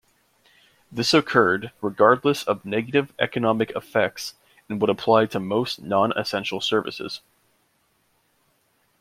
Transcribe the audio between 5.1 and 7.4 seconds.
to most non-essential services.